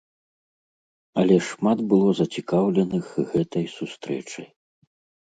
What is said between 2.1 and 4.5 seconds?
зацікаўленых гэтай сустрэчай.